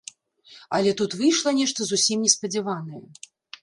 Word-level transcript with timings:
Але 0.77 0.93
тут 1.03 1.15
выйшла 1.21 1.55
нешта 1.61 1.79
зусім 1.93 2.17
неспадзяванае. 2.29 3.09